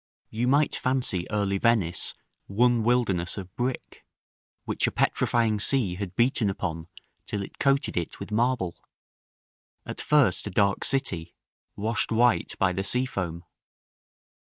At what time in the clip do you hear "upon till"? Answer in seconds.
6.49-7.43